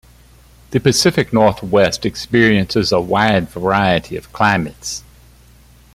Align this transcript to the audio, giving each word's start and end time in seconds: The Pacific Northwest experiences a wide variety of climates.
The 0.71 0.79
Pacific 0.79 1.31
Northwest 1.31 2.07
experiences 2.07 2.91
a 2.91 2.99
wide 2.99 3.49
variety 3.49 4.17
of 4.17 4.33
climates. 4.33 5.03